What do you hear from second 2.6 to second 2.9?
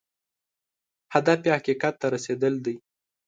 دی.